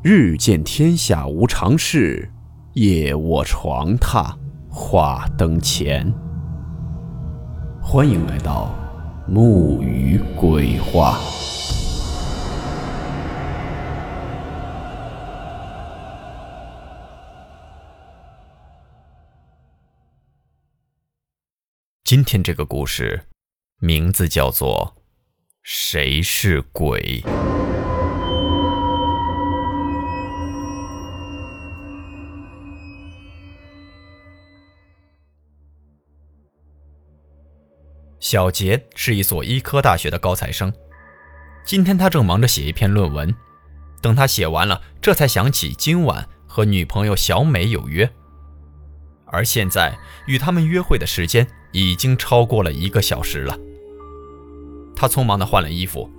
[0.00, 2.30] 日见天下无常事，
[2.74, 4.32] 夜卧床榻
[4.70, 6.14] 话灯前。
[7.82, 8.72] 欢迎来到
[9.26, 11.18] 木鱼鬼话。
[22.04, 23.24] 今天这个故事
[23.80, 24.94] 名字叫做
[25.64, 27.20] 《谁是鬼》。
[38.30, 40.70] 小杰是一所医科大学的高材生，
[41.64, 43.34] 今天他正忙着写一篇论文，
[44.02, 48.06] 等他写完了，这才想起今晚和女朋友小美有约。
[49.24, 49.96] 而现在
[50.26, 53.58] 与他们约会的时间已经超过了一个小时了。
[54.94, 56.10] 他匆忙地换了衣服，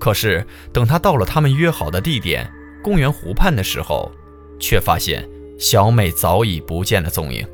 [0.00, 2.50] 可是等他到了他们约好的地点——
[2.82, 4.10] 公园湖畔的时候，
[4.58, 5.28] 却发现
[5.58, 7.46] 小美早已不见了踪影。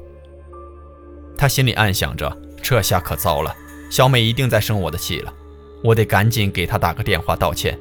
[1.36, 3.52] 他心里暗想着：这下可糟了。
[3.91, 5.34] 小美一定在生我的气了，
[5.83, 7.78] 我得赶紧给她打个电话道歉。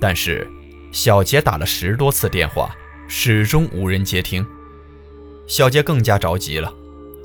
[0.00, 0.46] 但是
[0.92, 2.74] 小杰打了十多次电话，
[3.08, 4.44] 始终无人接听。
[5.46, 6.70] 小杰更加着急了。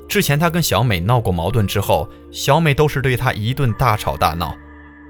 [0.08, 4.54] 之前他跟小美闹过矛盾之后，小美都是对他一顿大吵大闹，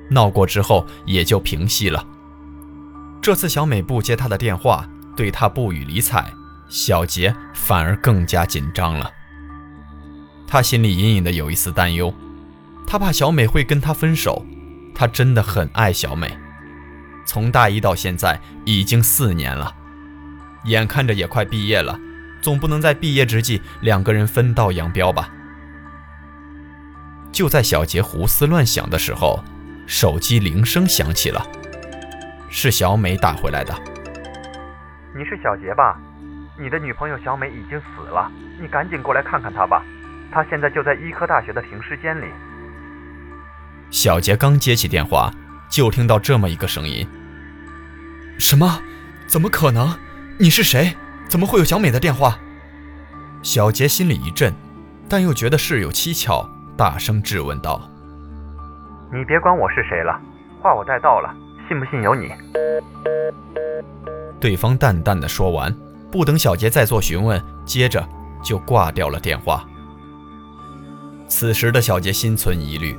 [0.08, 2.06] 闹过之后也就平息了。
[3.20, 6.25] 这次小美不接他的电话，对他不予理睬，
[6.69, 9.12] 小杰反而更加紧张了。
[10.47, 12.12] 他心里隐隐的有一丝担忧，
[12.92, 14.44] 他怕小美会跟他分手。
[14.94, 16.36] 他真的很爱小美，
[17.24, 19.74] 从大一到现在已经四年了，
[20.64, 21.98] 眼看着也快毕业了，
[22.42, 25.30] 总不能在毕业之际两个人分道扬镳吧？
[27.32, 29.42] 就在小杰胡思乱想的时候，
[29.86, 31.42] 手机铃声响起了，
[32.50, 33.72] 是小美打回来的。
[35.16, 35.98] 你是小杰吧？
[36.60, 39.82] 你的女朋友小美已经死了，你赶紧过来看看她吧。
[40.31, 42.26] 她现在就在医科大学的停尸间里。
[43.92, 45.30] 小杰刚接起电话，
[45.70, 47.06] 就听到这么一个声音
[48.41, 48.80] ：“什么？
[49.26, 49.94] 怎么可能？
[50.38, 50.97] 你是谁？
[51.28, 52.38] 怎么会有小美的电话？”
[53.44, 54.54] 小杰心里一震，
[55.10, 57.86] 但又觉得事有蹊跷，大声质问道
[59.12, 60.19] ：“你别管我是谁了，
[60.62, 61.28] 话我带到了，
[61.69, 62.31] 信不信由你。”
[64.41, 65.70] 对方淡淡的说完，
[66.10, 68.08] 不等小杰再做询问，接着
[68.42, 69.62] 就挂掉了电话。
[71.28, 72.98] 此时的小杰心存疑虑，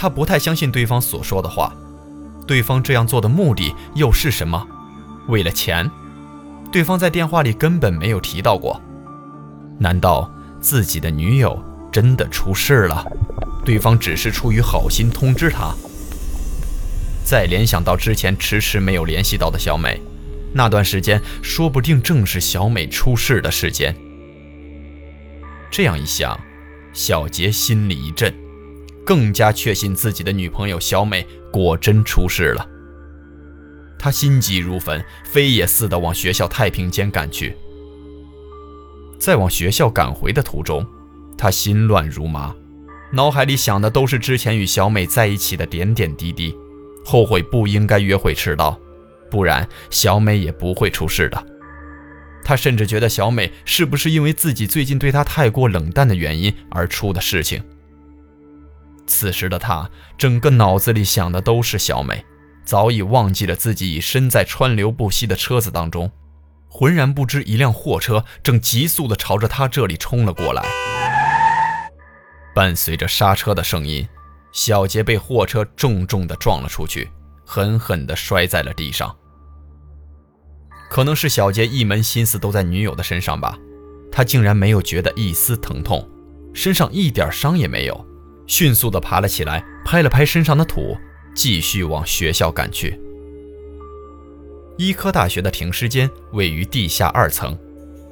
[0.00, 1.70] 他不太相信对方所说的话。
[2.46, 4.66] 对方这样做的目的又是什么？
[5.28, 5.90] 为了钱？
[6.72, 8.80] 对方在电话里根本没有提到过。
[9.78, 11.62] 难道自己的女友
[11.92, 13.04] 真的出事了？
[13.62, 15.74] 对方只是出于好心通知他。
[17.22, 20.00] 再联想到之前迟迟没有联系到的小美，
[20.54, 23.94] 那段时间说不定正是小美出事的时间。
[25.70, 26.40] 这样一想。
[26.92, 28.34] 小杰心里一震，
[29.10, 32.64] 更加确信自己的女朋友小美果真出事了。
[33.98, 37.56] 他心急如焚，飞也似的往学校太平间赶去。
[39.18, 40.86] 在往学校赶回的途中，
[41.36, 42.54] 他心乱如麻，
[43.12, 46.56] 脑海里想的都是之前与小美在一起的点点滴滴，
[47.04, 48.78] 后悔不应该约会迟到，
[49.28, 51.46] 不然小美也不会出事的。
[52.44, 57.60] 他甚至觉得小美是不是因为自己最近对他太过冷淡的原因而出的事情。
[59.10, 62.24] 此时的他，整个脑子里想的都是小美，
[62.64, 66.08] 早已忘记了自己已身在川流不息的车子当中，
[66.68, 70.64] 浑然不知一辆货车正急速地朝着他这里冲了过来。
[72.54, 74.08] 伴随着刹车的声音，
[74.52, 77.10] 小杰被货车重重地撞了出去，
[77.44, 79.14] 狠狠地摔在了地上。
[80.88, 83.58] 可能是小杰一门心思都在女友的身上吧，
[84.10, 86.08] 他竟然没有觉得一丝疼痛，
[86.54, 88.06] 身上一点伤也没有，
[88.50, 90.98] 迅速地爬了起来，拍了拍身上的土，
[91.36, 93.00] 继续往学校赶去。
[94.76, 97.56] 医科大学的停尸间位于地下二层，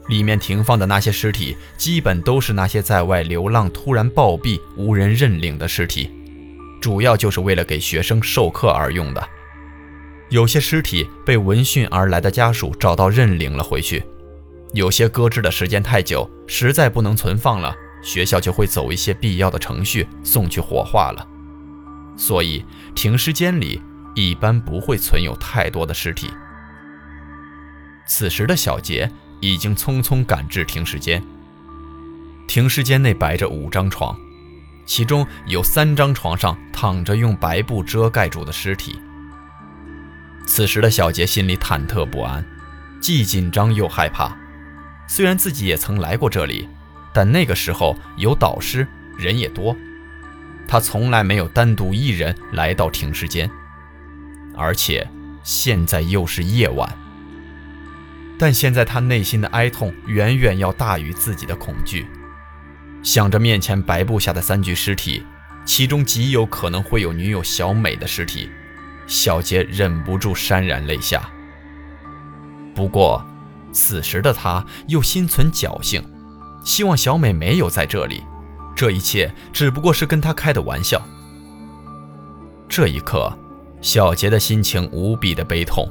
[0.07, 6.09] 里面停放的那些尸体，基本都是那些在外流浪突然暴毙无人认领的尸体，
[6.81, 9.29] 主要就是为了给学生授课而用的。
[10.29, 14.05] 有些尸体被闻讯而来的家属找到认领了回去，
[14.73, 21.27] 有些搁置的时间太久，实在不能存放了，学校就会走一些必要的程序送去火化了。
[22.17, 22.65] 所以
[22.95, 23.81] 停尸间里
[24.15, 26.31] 一般不会存有太多的尸体。
[28.07, 29.11] 此时的小杰
[29.41, 31.23] 已经匆匆赶至停尸间。
[32.47, 34.17] 停尸间内摆着五张床，
[34.87, 38.99] 其中有三张床上躺着用白布遮盖住的尸体。
[40.47, 42.43] 此时的小杰心里忐忑不安，
[43.01, 44.35] 既紧张又害怕。
[45.07, 46.67] 虽然自己也曾来过这里，
[47.13, 49.77] 但那个时候有导师，人也多。
[50.67, 53.51] 他从来没有单独一人来到停尸间，
[54.55, 55.09] 而且
[55.43, 56.89] 现在又是夜晚。
[58.39, 62.07] 但现在他内心的哀痛远远要大于自己的恐惧，
[63.03, 65.25] 想着面前白布下的三具尸体，
[65.65, 68.49] 其中极有可能会有女友小美的尸体，
[69.07, 71.29] 小杰忍不住潸然泪下。
[72.75, 73.27] 不过，
[73.73, 76.01] 此时的他又心存侥幸，
[76.65, 78.23] 希望小美没有在这里。
[78.75, 81.03] 这一切只不过是跟他开的玩笑。
[82.69, 83.33] 这一刻，
[83.81, 85.89] 小杰的心情无比的悲痛，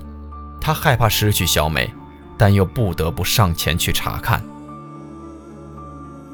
[0.61, 1.93] 他害怕失去小美，
[2.37, 4.41] 但又不得不上前去查看。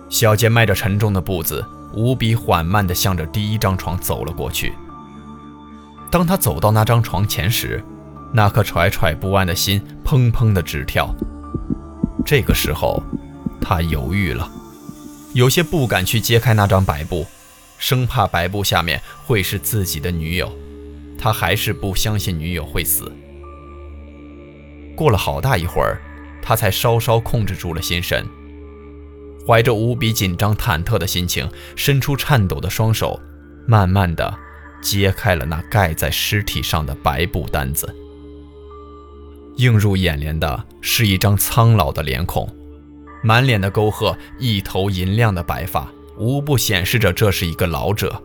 [0.09, 4.74] 小杰迈着沉重的步子，无比缓慢地向着第一张床走了过去。
[6.12, 7.83] 当他走到那张床前时，
[8.31, 11.12] 那颗揣揣不安的心砰砰的直跳。
[12.24, 13.01] 这个时候，
[13.63, 14.51] 他犹豫了。
[15.33, 17.25] 有些不敢去揭开那张白布，
[17.80, 20.51] 生怕白布下面会是自己的女友。
[21.18, 23.12] 他还是不相信女友会死。
[24.95, 26.01] 过了好大一会儿，
[26.42, 28.27] 他才稍稍控制住了心神，
[29.48, 33.19] 怀着无比紧张忐忑的心情，伸出颤抖的双手，
[33.66, 34.38] 慢慢的
[34.81, 37.95] 揭开了那盖在尸体上的白布单子。
[39.57, 42.48] 映入眼帘的是一张苍老的脸孔。
[43.24, 48.22] 满脸的沟壑，一头银亮的白发，无不显示着这是一个老者。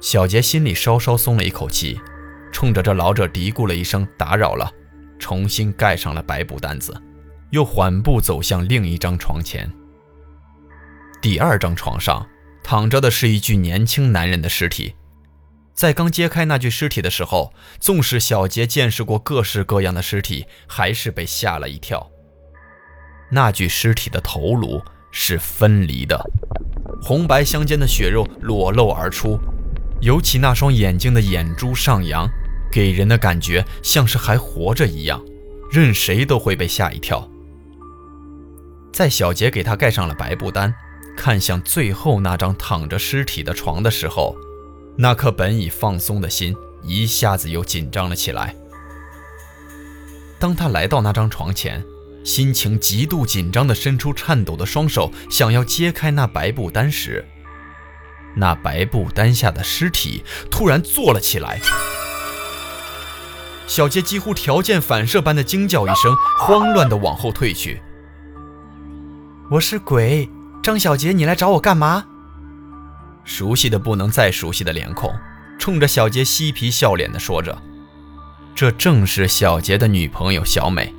[0.00, 1.98] 小杰心里稍稍松了一口气，
[2.52, 4.70] 冲着这老者嘀咕了一声“打扰了”，
[5.18, 6.94] 重新盖上了白布单子，
[7.50, 9.70] 又缓步走向另一张床前。
[11.22, 12.26] 第二张床上
[12.62, 14.94] 躺着的是一具年轻男人的尸体。
[15.74, 22.10] 在刚揭开那具尸体的时候，纵使小杰见识过各式各样的尸体，还是被吓了一跳。
[23.32, 24.82] 那具尸体的头颅
[25.12, 26.20] 是分离的，
[27.00, 29.38] 红白相间的血肉裸露而出，
[30.00, 32.28] 尤其那双眼睛的眼珠上扬，
[32.72, 35.22] 给人的感觉像是还活着一样，
[35.70, 37.28] 任谁都会被吓一跳。
[38.92, 40.74] 在小杰给他盖上了白布单，
[41.16, 44.36] 看向最后那张躺着尸体的床的时候，
[44.96, 48.56] 那颗本已放松的心一下子又紧张了起来。
[50.40, 51.80] 当他来到那张床前。
[52.22, 57.26] 心情极度紧张地伸出颤抖的双手，想要揭开那白布单时，
[58.36, 61.60] 那白布单下的尸体突然坐了起来。
[63.66, 67.80] 小杰几乎条件反射般的惊叫一声，慌乱地往后退去。
[69.50, 70.28] 我是鬼，
[70.62, 72.04] 张小杰，你来找我干嘛？
[73.24, 75.12] 熟悉的不能再熟悉的脸孔，
[75.58, 77.56] 冲着小杰嬉皮笑脸地说着。
[78.54, 80.92] 这正是小杰的女朋友小美。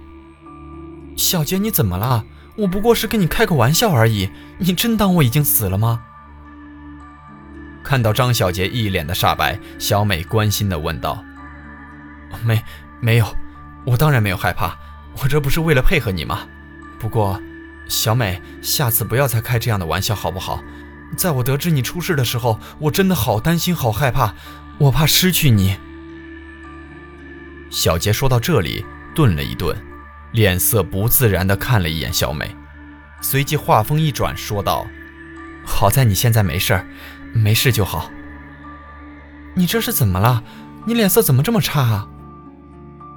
[1.16, 2.26] 小杰，你怎么了？
[2.58, 6.02] 我不过是跟你开个玩笑而已，你真当我已经死了吗？
[7.84, 11.24] 看到张小杰一脸的煞白，小美关心地问道
[12.44, 12.62] ：“没，
[13.00, 13.36] 没有，
[13.86, 14.78] 我当然没有害怕，
[15.22, 16.48] 我这不是为了配合你吗？
[17.00, 17.42] 不过，
[17.88, 20.62] 小美，下次不要再开这样的玩笑好不好？
[21.18, 24.36] 在我得知你出事的时候，我真的好担心，好害怕，
[24.78, 25.78] 我怕失去你。”
[27.72, 29.76] 小杰说到这里，顿了一顿。
[30.32, 32.56] 脸色不自然地看了一眼小美，
[33.22, 34.88] 随即话锋一转，说道
[35.66, 36.88] ：“好在你现在没事儿，
[37.34, 38.10] 没事就好。
[39.56, 40.44] 你这是怎么了？
[40.86, 42.08] 你脸色怎么这么差啊？”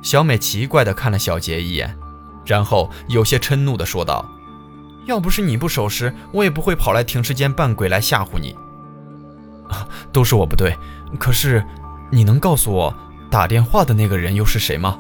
[0.02, 1.97] 小美奇怪地看了小杰一眼，
[2.44, 4.28] 然后有些嗔怒地说道
[5.06, 8.56] ：“要不是你不守时，我也不会跑来停尸间扮鬼来吓唬你。
[9.68, 10.76] 啊，都是我不对。
[11.18, 11.64] 可是，
[12.11, 12.94] 你能告诉我
[13.30, 14.99] 打电话的那个人又是谁吗？”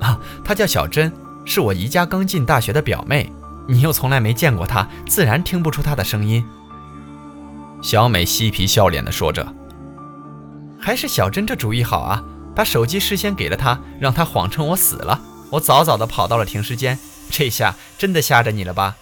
[0.00, 1.12] 啊，她叫小珍，
[1.44, 3.30] 是我姨家刚进大学的表妹。
[3.68, 6.44] 你又从来没见过她，自然听不出她的声音。
[7.82, 9.54] 小美嬉皮笑脸地说着
[10.80, 12.22] ：“还是小珍这主意好啊，
[12.54, 15.20] 把手机事先给了她，让她谎称我死了。
[15.50, 16.98] 我早早地跑到了停尸间，
[17.30, 18.96] 这下真的吓着你了吧？”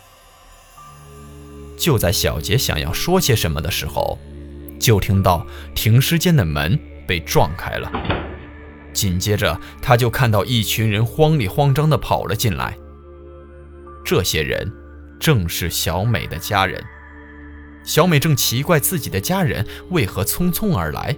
[1.78, 4.18] 就在小杰想要说些什么的时候，
[4.78, 7.90] 就听到停尸间的门被撞开了。
[8.92, 12.76] 紧接着，他就看到一群人慌里慌张地跑了进来。
[14.04, 14.72] 这些人
[15.20, 16.82] 正是小美的家人。
[17.84, 21.16] 小美正奇怪自己的家人为何匆匆而来，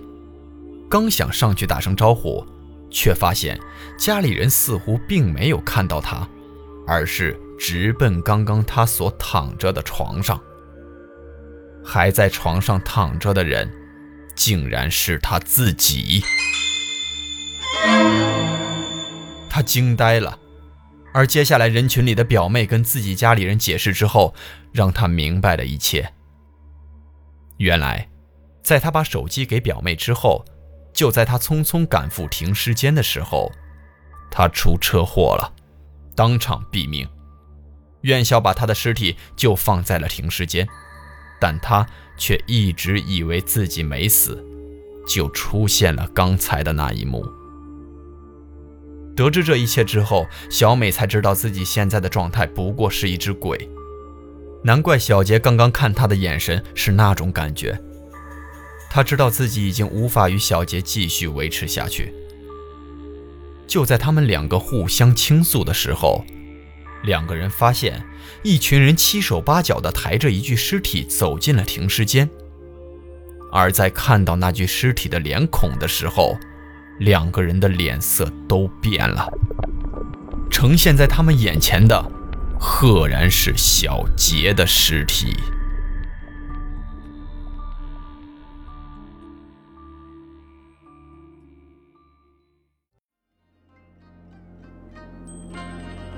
[0.89, 2.47] 刚想上去打声招呼，
[2.91, 3.59] 却发现
[3.99, 6.29] 家里人似乎并没有看到她，
[6.87, 10.41] 而是直奔刚刚她所躺着的床上。
[11.83, 13.69] 还在床上躺着的人，
[14.37, 16.23] 竟然是她自己。
[19.62, 20.38] 惊呆了，
[21.12, 24.35] 而接下来人群里的表妹跟自己家里人解释之后，
[24.73, 26.12] 让他明白了一切。
[27.59, 28.09] 原来，
[28.62, 30.45] 在他把手机给表妹之后，
[30.93, 33.50] 就在他匆匆赶赴停尸间的时候，
[34.31, 35.52] 他出车祸了，
[36.14, 37.09] 当场毙命。
[38.02, 40.67] 院校把他的尸体就放在了停尸间，
[41.38, 41.87] 但他
[42.17, 44.43] 却一直以为自己没死，
[45.07, 47.23] 就出现了刚才的那一幕。
[49.21, 53.69] 得知这一切之后，小美才知道自己现在的状态不过是一只鬼。
[54.65, 57.79] 难怪小杰刚刚看她的眼神是那种感觉。
[58.89, 62.15] 他知道自己已经无法与小杰继续维持下去。
[63.67, 66.25] 就在他们两个互相倾诉的时候，
[67.03, 68.03] 两个人发现
[68.43, 72.27] 一群人七手八脚地抬着一具尸体走进了停尸间。
[73.53, 76.39] 而在看到那具尸体的脸孔的时候，
[77.00, 79.26] 两个人的脸色都变了。
[80.50, 82.02] 呈现在他们眼前的，
[82.59, 85.35] 赫然是小杰的尸体。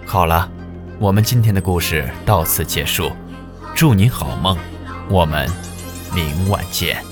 [0.05, 0.51] 好了，
[0.99, 3.11] 我们今天的故事到此结束，
[3.75, 4.59] 祝您好梦，
[5.09, 5.49] 我们
[6.15, 7.12] 明晚见。